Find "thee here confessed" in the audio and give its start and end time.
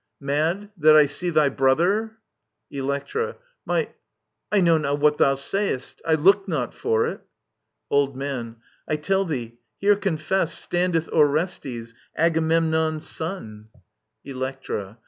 9.25-10.59